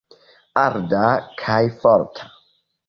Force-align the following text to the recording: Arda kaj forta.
Arda 0.61 1.03
kaj 1.43 1.61
forta. 1.85 2.31